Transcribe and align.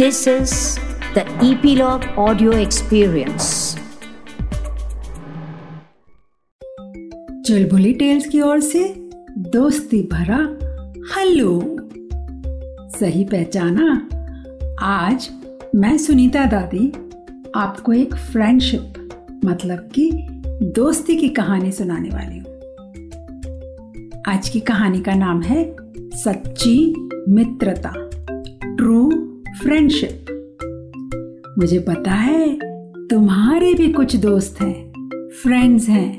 This 0.00 0.18
is 0.28 0.52
the 1.14 1.22
Epilogue 1.46 2.04
Audio 2.18 2.52
Experience. 2.52 3.48
Chulbuli 7.46 7.92
tales 7.92 8.28
की 8.28 8.40
ओर 8.40 8.60
से 8.60 8.94
दोस्ती 9.38 10.02
भरा 10.02 10.58
हेलो 11.16 11.76
सही 12.98 13.24
पहचाना? 13.24 14.08
आज 14.82 15.30
मैं 15.76 15.98
सुनीता 15.98 16.44
दादी, 16.46 16.92
आपको 17.56 17.92
एक 17.92 18.14
फ्रेंडशिप 18.14 19.10
मतलब 19.44 19.78
कि 19.78 20.10
दोस्ती 20.62 21.16
की 21.16 21.28
कहानी 21.28 21.72
सुनाने 21.72 22.08
वाली 22.08 22.38
हूँ। 22.38 22.60
आज 24.28 24.48
की 24.48 24.60
कहानी 24.60 25.00
का 25.00 25.14
नाम 25.14 25.42
है 25.42 25.76
सच्ची 26.14 27.08
मित्रता। 27.28 28.09
फ्रेंडशिप 29.60 30.26
मुझे 31.58 31.78
पता 31.78 32.10
है 32.10 32.58
तुम्हारे 33.08 33.74
भी 33.74 33.92
कुछ 33.92 34.16
दोस्त 34.16 34.60
हैं 34.60 34.92
फ्रेंड्स 35.42 35.88
हैं। 35.88 36.12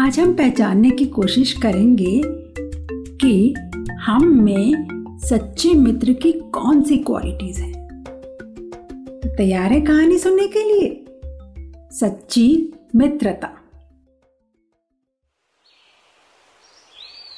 आज 0.00 0.20
हम 0.20 0.34
पहचानने 0.34 0.90
की 0.90 1.06
कोशिश 1.06 1.52
करेंगे 1.52 2.22
कि 3.16 3.54
हम 4.00 4.42
में 4.42 4.72
सच्चे 5.24 5.74
मित्र 5.74 6.12
की 6.12 6.32
कौन 6.32 6.82
सी 6.82 6.96
क्वालिटीज 6.96 7.58
हैं। 7.58 8.04
तो 9.20 9.36
तैयार 9.36 9.72
है 9.72 9.80
कहानी 9.80 10.18
सुनने 10.18 10.46
के 10.46 10.64
लिए? 10.64 11.04
सच्ची 11.92 12.72
मित्रता। 12.96 13.50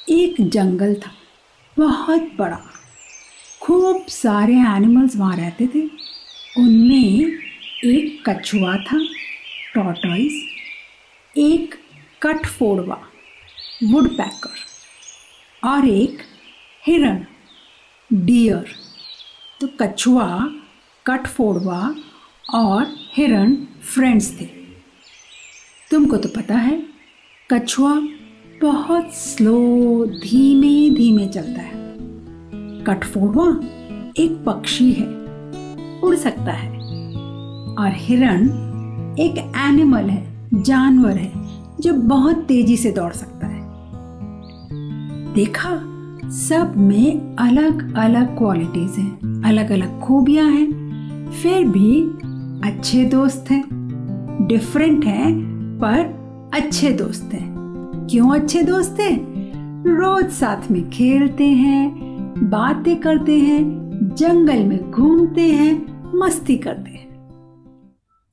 एक 0.09 0.35
जंगल 0.41 0.93
था, 0.93 1.11
बहुत 1.77 2.29
बड़ा। 2.39 2.61
खूब 3.65 4.05
सारे 4.07 4.53
एनिमल्स 4.53 5.15
वहाँ 5.15 5.35
रहते 5.37 5.67
थे। 5.67 5.81
उनमें 6.57 7.39
एक 7.85 8.21
कछुआ 8.27 8.75
था 8.77 8.97
टॉटॉइस 9.75 10.33
एक 11.35 11.75
कटफोड़वा 12.21 12.97
वुड 13.83 14.09
पैकर 14.09 15.69
और 15.69 15.87
एक 15.87 16.21
हिरण 16.87 17.23
डियर 18.11 18.75
तो 19.61 19.67
कछुआ 19.81 20.27
कटफोड़वा 21.05 21.79
और 22.53 22.95
हिरण 23.13 23.55
फ्रेंड्स 23.93 24.29
थे। 24.41 24.45
तुमको 25.91 26.17
तो 26.17 26.29
पता 26.29 26.57
है, 26.57 26.77
कछुआ 27.49 27.95
बहुत 28.61 29.13
स्लो 29.13 30.05
धीमे 30.05 30.89
धीमे 30.95 31.27
चलता 31.27 31.61
है। 31.61 31.84
कठफोड़वा 32.87 33.59
एक 34.17 34.43
पक्षी 34.45 34.91
है, 34.91 35.07
उड़ 36.01 36.15
सकता 36.15 36.51
है। 36.51 36.79
और 37.75 37.91
हिरण 37.93 38.49
एक 39.19 39.51
एनिमल 39.57 40.09
है, 40.09 40.49
जानवर 40.53 41.17
है, 41.17 41.31
जो 41.81 41.93
बहुत 41.93 42.35
तेज़ी 42.35 42.77
से 42.77 42.91
दौड़ 42.91 43.13
सकता 43.13 43.47
है। 43.47 43.61
देखा, 45.33 45.69
सब 46.29 46.73
में 46.77 47.35
अलग 47.35 47.95
अलग 47.95 48.37
क्वालिटीज 48.37 48.91
हैं 48.91 49.43
अलग 49.45 49.71
अलग 49.71 49.99
खूबियाँ 50.01 50.49
हैं, 50.49 50.67
फिर 51.31 51.67
भी 51.67 52.01
अच्छे 52.69 53.05
दोस्त 53.05 53.45
हैं। 53.51 53.65
डिफरेंट 54.47 55.05
हैं, 55.05 55.41
पर 55.83 56.25
अच्छे 56.53 56.89
दोस्त 56.89 57.29
हैं। 57.33 57.55
क्यों 58.11 58.35
अच्छे 58.35 58.63
दोस्त 58.63 58.97
हैं? 58.99 59.35
रोज 59.97 60.25
साथ 60.25 60.71
में 60.71 60.89
खेलते 60.89 61.47
हैं 61.47 62.04
बातें 62.37 62.99
करते 62.99 63.39
हैं, 63.39 63.63
जंगल 64.15 64.63
में 64.63 64.91
घूमते 64.91 65.41
हैं, 65.41 66.01
मस्ती 66.15 66.57
करते 66.57 66.91
हैं। 66.91 67.05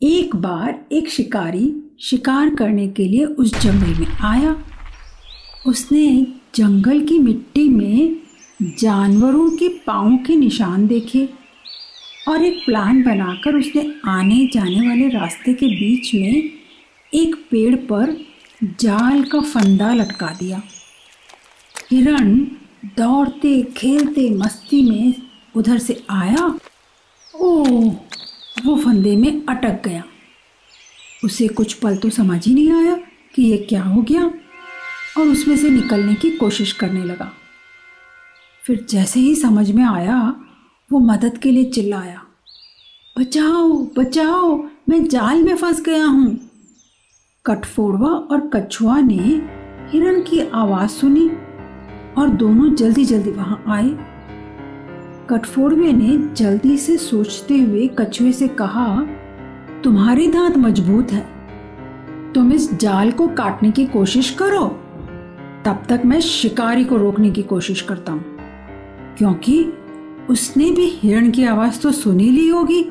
एक 0.02 0.36
बार 0.36 0.84
एक 0.92 1.08
शिकारी 1.08 1.94
शिकार 2.00 2.54
करने 2.54 2.88
के 2.88 3.04
लिए 3.04 3.24
उस 3.24 3.60
जंगल 3.60 4.00
में 4.00 4.06
आया। 4.06 4.64
उसने 5.66 6.26
जंगल 6.54 7.00
की 7.00 7.18
मिट्टी 7.18 7.68
में 7.68 8.16
जानवरों 8.78 9.50
के 9.50 9.68
पाँव 9.68 10.16
के 10.16 10.36
निशान 10.36 10.86
देखे 10.86 11.28
और 12.28 12.42
एक 12.42 12.64
प्लान 12.66 13.02
बनाकर 13.02 13.54
उसने 13.54 13.94
आने 14.04 14.50
जाने 14.52 14.88
वाले 14.88 15.08
रास्ते 15.08 15.54
के 15.54 15.66
बीच 15.66 16.14
में 16.14 16.50
एक 17.14 17.34
पेड़ 17.50 17.76
पर 17.76 18.16
जाल 18.80 19.24
का 19.24 19.40
फंदा 19.40 19.94
लटका 19.94 20.26
दिया। 20.26 20.62
हिरण 21.90 22.46
दौड़ते, 22.84 23.62
खेलते, 23.62 24.30
मस्ती 24.30 24.90
में 24.90 25.14
उधर 25.56 25.78
से 25.78 26.04
आया। 26.10 26.58
ओ, 27.34 27.64
वो 28.64 28.76
फंदे 28.76 29.16
में 29.16 29.46
अटक 29.46 29.82
गया। 29.88 30.04
उसे 31.24 31.48
कुछ 31.48 31.72
पल 31.72 31.96
तो 31.96 32.10
समझ 32.10 32.46
ही 32.46 32.54
नहीं 32.54 32.72
आया 32.72 32.96
कि 33.34 33.42
ये 33.42 33.56
क्या 33.56 33.82
हो 33.82 34.02
गया 34.02 34.22
और 35.18 35.28
उसमें 35.28 35.56
से 35.56 35.70
निकलने 35.70 36.14
की 36.14 36.30
कोशिश 36.30 36.72
करने 36.72 37.04
लगा। 37.04 37.32
फिर 38.66 38.86
जैसे 38.90 39.20
ही 39.20 39.34
समझ 39.34 39.70
में 39.70 39.84
आया, 39.84 40.34
वो 40.92 40.98
मदद 40.98 41.38
के 41.38 41.50
लिए 41.50 41.64
चिल्लाया, 41.64 42.22
बचाओ 43.18 43.86
बचाओ, 43.98 44.64
मैं 44.88 45.04
जाल 45.04 45.42
में 45.42 45.56
फंस 45.56 45.80
गया 45.80 46.04
हूँ। 46.04 46.50
कटफोड़वा 47.46 48.08
और 48.08 48.50
कछुआ 48.54 49.00
ने 49.00 49.40
हिरण 49.92 50.20
की 50.20 50.40
आवाज़ 50.40 50.90
सुनी। 50.90 51.30
और 52.18 52.28
दोनों 52.28 52.74
जल्दी 52.74 53.04
जल्दी 53.04 53.30
वहाँ 53.30 53.64
आए। 53.68 53.96
कटफोड़वे 55.30 55.92
ने 55.92 56.34
जल्दी 56.34 56.76
से 56.76 56.96
सोचते 56.96 57.58
हुए 57.58 57.90
कछुए 57.98 58.32
से 58.32 58.48
कहा, 58.48 59.06
तुम्हारे 59.84 60.26
दांत 60.26 60.56
मज़बूत 60.56 61.12
है। 61.12 61.26
तुम 62.32 62.52
इस 62.52 62.74
जाल 62.74 63.12
को 63.12 63.28
काटने 63.28 63.70
की 63.70 63.86
कोशिश 63.86 64.30
करो। 64.30 64.66
तब 65.64 65.82
तक 65.88 66.02
मैं 66.04 66.20
शिकारी 66.20 66.84
को 66.84 66.96
रोकने 66.96 67.30
की 67.30 67.42
कोशिश 67.42 67.80
करता 67.80 68.12
हूँ। 68.12 68.24
क्योंकि 69.18 69.72
उसने 70.30 70.70
भी 70.70 70.86
हिरण 70.86 71.30
की 71.30 71.44
आवाज़ 71.44 71.80
तो 71.80 71.92
सुनी 71.92 72.30
ली 72.30 72.48
होगी 72.48 72.86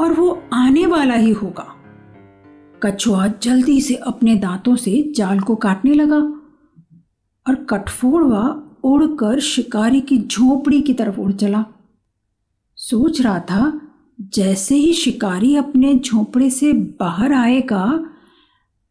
और 0.00 0.12
वो 0.12 0.42
आने 0.52 0.86
वाला 0.86 1.14
ही 1.14 1.32
होगा। 1.32 1.74
कछुआ 2.82 3.26
जल्दी 3.26 3.80
से 3.80 3.94
अपने 3.94 4.34
दांतों 4.34 4.76
से 4.76 5.12
जाल 5.16 5.40
को 5.40 5.54
काटने 5.56 5.94
लगा। 5.94 6.37
और 7.48 7.54
कठफोड़वा 7.54 8.62
उड़कर 8.84 9.40
शिकारी 9.40 10.00
की 10.00 10.18
झोपड़ी 10.18 10.80
की 10.80 10.94
तरफ़ 10.94 11.20
उड़ 11.20 11.32
चला। 11.32 11.64
सोच 12.76 13.20
रहा 13.20 13.40
था, 13.40 13.80
जैसे 14.20 14.74
ही 14.74 14.92
शिकारी 14.92 15.56
अपने 15.56 15.94
झोपड़े 15.94 16.50
से 16.50 16.72
बाहर 16.72 17.32
आएगा, 17.32 18.10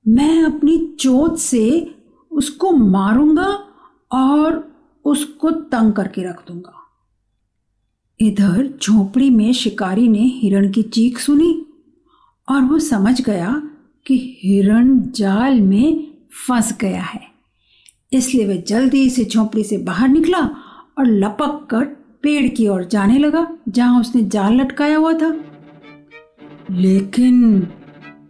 मैं 0.07 0.43
अपनी 0.43 0.95
चोट 0.99 1.37
से 1.37 1.95
उसको 2.31 2.71
मारूँगा 2.71 3.67
और 4.11 4.75
उसको 5.05 5.51
तंग 5.51 5.93
करके 5.93 6.23
रख 6.23 6.47
दूँगा। 6.47 6.73
इधर 8.19 8.79
झोपड़ी 8.83 9.29
में 9.29 9.53
शिकारी 9.53 10.07
ने 10.07 10.19
हिरण 10.19 10.71
की 10.71 10.83
चीख 10.83 11.19
सुनी 11.19 11.65
और 12.49 12.61
वो 12.61 12.79
समझ 12.79 13.21
गया 13.21 13.61
कि 14.07 14.39
हिरण 14.43 14.99
जाल 14.99 15.61
में 15.61 16.17
फंस 16.47 16.77
गया 16.81 17.01
है। 17.01 17.36
इसलिए 18.13 18.47
वह 18.47 18.55
जल्दी 18.55 19.09
से 19.09 19.25
झोंपड़ी 19.25 19.63
से 19.63 19.77
बाहर 19.77 20.09
निकला 20.09 20.39
और 20.97 21.05
लपक 21.05 21.67
कर 21.69 21.85
पेड़ 22.23 22.47
की 22.47 22.67
ओर 22.67 22.83
जाने 22.83 23.17
लगा, 23.17 23.47
जहाँ 23.69 23.99
उसने 23.99 24.21
जाल 24.21 24.61
लटकाया 24.61 24.97
हुआ 24.97 25.13
था। 25.13 25.35
लेकिन 26.71 27.67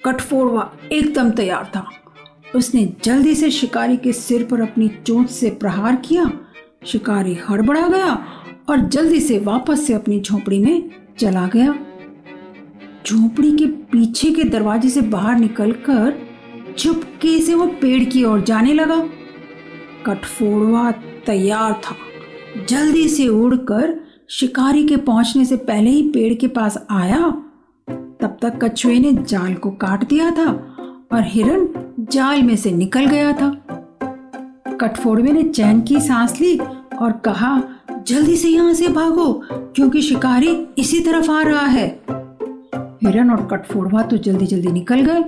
कठफोड़वा 0.05 0.73
एकदम 0.91 1.31
तैयार 1.31 1.71
था। 1.75 1.89
उसने 2.55 2.93
जल्दी 3.03 3.35
से 3.35 3.51
शिकारी 3.51 3.97
के 3.97 4.13
सिर 4.13 4.43
पर 4.43 4.61
अपनी 4.61 4.87
चोट 4.87 5.27
से 5.27 5.49
प्रहार 5.49 5.95
किया। 5.95 6.31
शिकारी 6.85 7.37
हड़बड़ा 7.49 7.87
गया 7.87 8.25
और 8.69 8.79
जल्दी 8.79 9.19
से 9.19 9.39
वापस 9.39 9.87
से 9.87 9.93
अपनी 9.93 10.19
झोपड़ी 10.19 10.59
में 10.59 10.89
चला 11.19 11.47
गया। 11.47 11.75
झोपड़ी 13.07 13.57
के 13.57 13.65
पीछे 13.65 14.31
के 14.31 14.43
दरवाजे 14.43 14.89
से 14.89 15.01
बाहर 15.01 15.39
निकलकर 15.39 16.21
चुपके 16.77 17.39
से 17.39 17.53
वो 17.53 17.67
पेड़ 17.67 18.03
की 18.03 18.23
ओर 18.23 18.41
जाने 18.41 18.73
लगा। 18.73 19.09
कठफोड़वा 20.05 20.91
तैयार 21.25 21.73
था। 21.73 21.95
जल्दी 22.69 23.07
से 23.07 23.27
उड़कर 23.27 23.99
शिकारी 24.29 24.83
के 24.83 24.97
पहुँचने 24.97 25.45
से 25.45 25.55
पहले 25.55 25.89
ही 25.89 26.01
पेड़ 26.09 26.33
के 26.33 26.47
पास 26.47 26.87
आया। 26.91 27.43
तब 28.21 28.37
तक 28.41 28.59
कछुए 28.63 28.99
ने 28.99 29.13
जाल 29.13 29.53
को 29.53 29.71
काट 29.71 30.07
दिया 30.07 30.31
था 30.31 30.51
और 31.11 31.23
हिरण 31.23 31.67
जाल 31.99 32.43
में 32.43 32.55
से 32.55 32.71
निकल 32.71 33.05
गया 33.05 33.33
था। 33.33 33.49
कठफोड़वे 34.81 35.31
ने 35.31 35.43
चैन 35.43 35.81
की 35.81 35.99
सांस 36.01 36.41
ली 36.41 36.57
और 37.01 37.11
कहा, 37.25 37.61
जल्दी 38.07 38.35
से 38.35 38.49
यहाँ 38.49 38.73
से 38.73 38.87
भागो, 38.87 39.43
क्योंकि 39.51 40.01
शिकारी 40.01 40.67
इसी 40.77 40.99
तरफ़ 40.99 41.31
आ 41.31 41.41
रहा 41.41 41.65
है। 41.65 41.87
हिरण 43.03 43.29
और 43.29 43.45
कठफोड़वा 43.45 44.01
तो 44.01 44.17
जल्दी 44.17 44.45
जल्दी 44.45 44.67
निकल 44.67 45.01
गए 45.01 45.21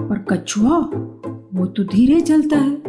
और 0.00 0.26
कछुआ, 0.30 0.78
वो 1.54 1.66
तो 1.66 1.84
धीरे 1.84 2.20
चलता 2.20 2.56
है। 2.56 2.85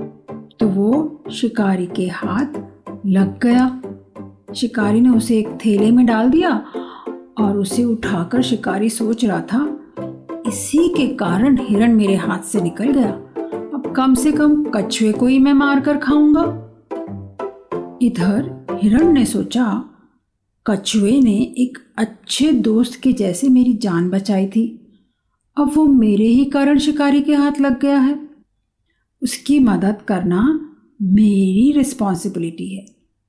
तो 0.59 0.67
वो 0.67 1.23
शिकारी 1.31 1.85
के 1.85 2.07
हाथ 2.07 2.59
लग 3.05 3.39
गया। 3.39 4.53
शिकारी 4.53 5.01
ने 5.01 5.09
उसे 5.09 5.37
एक 5.39 5.47
थैले 5.65 5.91
में 5.91 6.05
डाल 6.05 6.29
दिया 6.29 6.51
और 7.37 7.57
उसे 7.57 7.83
उठाकर 7.83 8.41
शिकारी 8.41 8.89
सोच 8.89 9.25
रहा 9.25 9.41
था, 9.41 9.63
इसी 10.47 10.87
के 10.87 11.07
कारण 11.07 11.57
हिरण 11.61 11.93
मेरे 11.93 12.15
हाथ 12.15 12.43
से 12.43 12.61
निकल 12.61 12.91
गया। 12.91 13.11
अब 13.73 13.93
कम 13.95 14.13
से 14.13 14.31
कम 14.31 14.63
कछुए 14.75 15.11
को 15.11 15.27
ही 15.27 15.39
मैं 15.39 15.53
मार 15.53 15.79
कर 15.79 15.97
खाऊँगा। 15.97 16.43
इधर 18.01 18.79
हिरण 18.81 19.11
ने 19.11 19.25
सोचा, 19.25 19.83
कछुए 20.65 21.19
ने 21.21 21.35
एक 21.57 21.77
अच्छे 21.97 22.51
दोस्त 22.51 22.99
के 23.01 23.13
जैसे 23.13 23.49
मेरी 23.49 23.73
जान 23.73 24.09
बचाई 24.09 24.47
थी। 24.47 24.65
अब 25.57 25.71
वो 25.75 25.85
मेरे 25.85 26.25
ही 26.25 26.45
कारण 26.45 26.77
शिकारी 26.77 27.21
के 27.21 27.35
हाथ 27.35 27.59
लग 27.61 27.79
गया 27.79 27.99
है। 27.99 28.26
उसकी 29.23 29.59
मदद 29.59 30.01
करना 30.07 30.69
मेरी 31.01 31.71
रिस्पॉन्सिबिलिटी 31.71 32.75
है, 32.75 32.85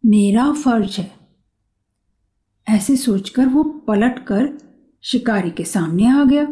मेरा 0.06 0.52
फ़र्ज़ 0.52 1.00
है। 1.00 1.12
ऐसे 2.69 2.96
सोचकर 2.96 3.46
वो 3.46 3.62
पलट 3.62 4.19
कर 4.19 4.58
शिकारी 5.02 5.50
के 5.50 5.64
सामने 5.64 6.06
आ 6.06 6.25
गया। 6.25 6.44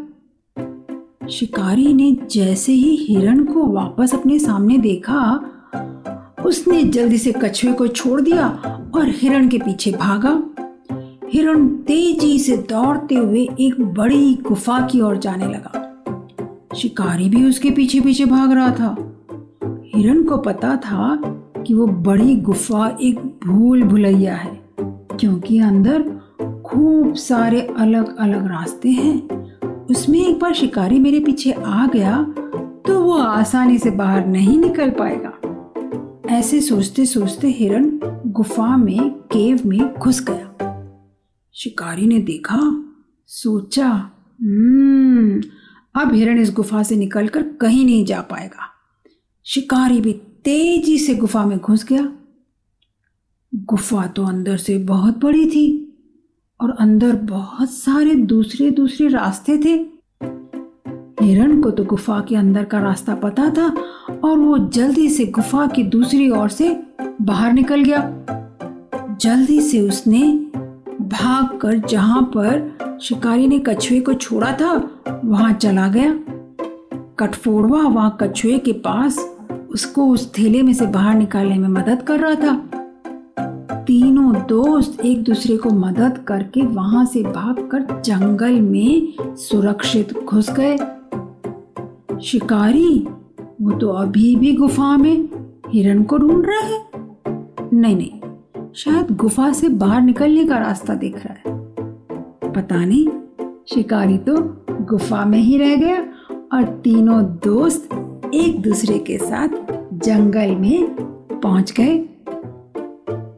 शिकारी 1.29 1.95
ने 1.95 2.17
जैसे 2.31 2.73
ही 2.73 2.97
हिरण 2.97 3.45
को 3.45 3.67
वापस 3.67 4.15
अपने 4.15 4.39
सामने 4.39 4.79
देखा, 4.79 5.41
उसने 6.47 6.85
जल्दी 6.85 7.19
से 7.19 7.33
कछुए 7.33 7.73
को 7.73 7.87
छोड़ 7.87 8.21
दिया 8.21 8.49
और 8.95 9.09
हिरण 9.09 9.49
के 9.49 9.59
पीछे 9.59 9.93
भागा। 9.93 10.43
हिरण 11.31 11.69
तेज़ी 11.69 12.39
से 12.39 12.57
दौड़ते 12.57 13.15
हुए 13.15 13.49
एक 13.61 13.81
बड़ी 13.81 14.35
गुफा 14.35 14.87
की 14.87 15.01
ओर 15.01 15.17
जाने 15.17 15.47
लगा। 15.47 15.83
शिकारी 16.77 17.29
भी 17.29 17.45
उसके 17.45 17.71
पीछे 17.71 18.01
पीछे 18.01 18.25
भाग 18.25 18.53
रहा 18.53 18.71
था। 18.71 19.16
हिरण 19.97 20.23
को 20.25 20.37
पता 20.39 20.77
था 20.77 21.17
कि 21.59 21.75
वो 21.75 21.87
बड़ी 21.87 22.35
गुफा 22.37 22.87
एक 23.03 23.19
भूल 23.45 23.83
भुलैया 23.83 24.35
है, 24.35 24.55
क्योंकि 24.79 25.59
अंदर 25.61 26.03
खूब 26.67 27.15
सारे 27.15 27.61
अलग 27.61 28.17
अलग 28.17 28.47
रास्ते 28.47 28.91
हैं। 28.91 29.87
उसमें 29.87 30.19
एक 30.21 30.39
बार 30.39 30.55
शिकारी 30.55 30.99
मेरे 30.99 31.21
पीछे 31.21 31.53
आ 31.53 31.87
गया 31.87 32.23
तो 32.87 33.01
वो 33.01 33.17
आसानी 33.19 33.79
से 33.79 33.91
बाहर 33.93 34.27
नहीं 34.27 34.59
निकल 34.59 34.91
पाएगा। 34.91 35.33
ऐसे 36.31 36.61
सोचते 36.61 37.07
सोचते 37.07 37.49
हिरण 37.49 37.91
गुफा 38.29 38.77
में, 38.77 39.11
केव 39.33 39.61
में 39.67 39.95
घुस 39.95 40.25
गया। 40.31 40.53
शिकारी 41.55 42.07
ने 42.07 42.19
देखा, 42.21 42.61
सोचा 43.29 43.89
हम्म 43.89 45.41
अब 45.95 46.13
हिरण 46.15 46.39
इस 46.39 46.53
गुफा 46.55 46.83
से 46.83 46.97
निकलकर 46.97 47.43
कहीं 47.61 47.85
नहीं 47.85 48.05
जा 48.05 48.21
पाएगा। 48.21 48.73
शिकारी 49.47 50.01
भी 50.01 50.13
तेज़ी 50.45 50.99
से 50.99 51.15
गुफा 51.15 51.45
में 51.47 51.59
घुस 51.59 51.85
गया। 51.85 52.13
गुफा 53.55 54.07
तो 54.07 54.25
अंदर 54.25 54.57
से 54.57 54.79
बहुत 54.79 55.19
बड़ी 55.19 55.47
थी 55.47 55.67
और 56.61 56.71
अंदर 56.71 57.17
बहुत 57.17 57.71
सारे 57.71 58.15
दूसरे 58.15 58.71
दूसरे 58.71 59.09
रास्ते 59.09 59.59
थे। 59.59 59.75
हिरण 61.25 61.63
को 61.63 61.71
तो 61.71 61.85
गुफा 61.85 62.21
के 62.21 62.37
अंदर 62.37 62.65
का 62.65 62.79
रास्ता 62.79 63.15
पता 63.15 63.51
था 63.51 63.69
और 64.25 64.39
वो 64.39 64.59
जल्दी 64.59 65.09
से 65.11 65.27
गुफा 65.27 65.67
की 65.67 65.83
दूसरी 65.83 66.31
ओर 66.31 66.49
से 66.49 66.83
बाहर 67.23 67.53
निकल 67.53 67.85
गया। 67.85 69.17
जल्दी 69.21 69.61
से 69.61 69.81
उसने 69.81 70.33
भागकर 71.01 71.79
जहाँ 71.79 72.23
पर 72.37 72.99
शिकारी 73.03 73.47
ने 73.47 73.59
कछुए 73.59 74.01
को 74.01 74.15
छोड़ा 74.15 74.53
था, 74.53 74.73
वहाँ 75.25 75.53
चला 75.53 75.89
गया। 75.89 76.19
कठफोड़वा 77.19 77.81
वहाँ 77.83 78.17
कछुए 78.21 78.59
के 78.59 78.73
पास 78.73 79.36
उसको 79.77 80.07
उस 80.09 80.33
थैले 80.35 80.63
में 80.63 80.73
से 80.73 80.87
बाहर 80.87 81.15
निकालने 81.15 81.59
में 81.59 81.69
मदद 81.69 82.03
कर 82.03 82.21
रहा 82.21 82.35
था। 82.35 83.83
तीनों 83.87 84.33
दोस्त 84.49 85.05
एक 85.05 85.23
दूसरे 85.25 85.57
को 85.57 85.71
मदद 85.71 86.19
करके 86.19 86.63
वहाँ 86.67 87.05
से 87.07 87.23
भागकर 87.23 88.01
जंगल 88.01 88.61
में 88.61 89.35
सुरक्षित 89.39 90.13
घुस 90.15 90.51
गए। 90.51 90.77
शिकारी, 92.21 93.07
वो 93.63 93.71
तो 93.73 93.89
अभी 93.89 94.35
भी 94.37 94.53
गुफा 94.53 94.97
में 94.97 95.29
हिरण 95.69 96.03
को 96.03 96.19
ढूंढ 96.19 96.47
रहा 96.47 96.61
है। 96.61 96.83
नहीं 97.73 97.97
नहीं, 97.97 98.21
शायद 98.75 99.17
गुफा 99.17 99.53
से 99.53 99.69
बाहर 99.69 100.01
निकलने 100.01 100.45
का 100.45 100.59
रास्ता 100.59 100.95
देख 100.95 101.21
रहा 101.27 101.35
है। 101.35 102.53
पता 102.53 102.85
नहीं, 102.85 103.07
शिकारी 103.69 104.19
तो 104.19 104.37
गुफा 104.91 105.25
में 105.25 105.39
ही 105.39 105.59
रह 105.59 105.77
गया 105.77 106.01
और 106.53 106.65
तीनों 106.85 107.23
दोस्त 107.45 107.89
एक 108.35 108.61
दूसरे 108.63 108.99
के 108.99 109.19
साथ 109.19 109.49
जंगल 109.93 110.51
में 110.51 110.87
पहुँच 111.43 111.73
गए। 111.73 111.99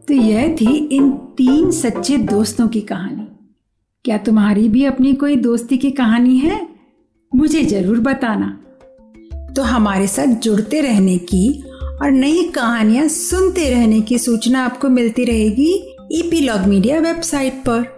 तो 0.08 0.14
यह 0.14 0.56
थी 0.60 0.76
इन 0.76 1.10
तीन 1.10 1.70
सच्चे 1.70 2.16
दोस्तों 2.16 2.68
की 2.68 2.80
कहानी। 2.80 3.26
क्या 4.04 4.18
तुम्हारी 4.18 4.68
भी 4.68 4.84
अपनी 4.84 5.14
कोई 5.14 5.36
दोस्ती 5.36 5.76
की 5.76 5.90
कहानी 5.90 6.36
है? 6.38 6.68
मुझे 7.34 7.64
ज़रूर 7.64 8.00
बताना। 8.00 8.60
तो 9.56 9.62
हमारे 9.62 10.06
साथ 10.06 10.26
जुड़ते 10.26 10.80
रहने 10.80 11.18
की 11.18 11.64
और 12.02 12.10
नई 12.10 12.42
कहानियाँ 12.42 13.08
सुनते 13.08 13.70
रहने 13.70 14.00
की 14.00 14.18
सूचना 14.18 14.64
आपको 14.64 14.88
मिलती 14.88 15.24
रहेगी 15.24 15.96
ईपीलॉग 16.12 16.60
मीडिया 16.60 17.00
वेबसाइट 17.00 17.52
पर। 17.52 17.97